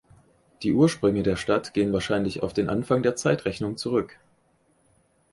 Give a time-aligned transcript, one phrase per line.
[0.63, 4.19] Die Ursprünge der Stadt gehen wahrscheinlich auf den Anfang der Zeitrechnung zurück.